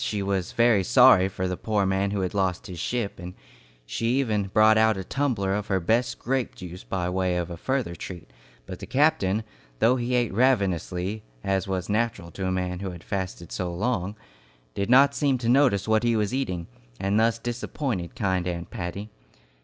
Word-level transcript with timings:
She 0.03 0.23
was 0.23 0.53
very 0.53 0.83
sorry 0.83 1.29
for 1.29 1.47
the 1.47 1.55
poor 1.55 1.85
man 1.85 2.09
who 2.09 2.21
had 2.21 2.33
lost 2.33 2.65
his 2.65 2.79
ship, 2.79 3.19
and 3.19 3.35
she 3.85 4.07
even 4.19 4.47
brought 4.47 4.75
out 4.75 4.97
a 4.97 5.03
tumbler 5.03 5.53
of 5.53 5.67
her 5.67 5.79
best 5.79 6.17
grape 6.17 6.55
jelly 6.55 6.79
by 6.89 7.07
way 7.07 7.37
of 7.37 7.51
a 7.51 7.55
further 7.55 7.93
treat; 7.93 8.33
but 8.65 8.79
the 8.79 8.87
captain, 8.87 9.43
though 9.77 9.97
he 9.97 10.15
ate 10.15 10.33
ravenously, 10.33 11.21
as 11.43 11.67
was 11.67 11.87
natural 11.87 12.31
to 12.31 12.47
a 12.47 12.51
man 12.51 12.79
who 12.79 12.89
had 12.89 13.03
fasted 13.03 13.51
so 13.51 13.71
long, 13.71 14.15
did 14.73 14.89
not 14.89 15.13
seem 15.13 15.37
to 15.37 15.47
notice 15.47 15.87
what 15.87 16.01
he 16.01 16.15
was 16.15 16.33
eating, 16.33 16.65
and 16.99 17.19
thus 17.19 17.37
disappointed 17.37 18.15
kind 18.15 18.47
Aunt 18.47 18.71
Patty. 18.71 19.11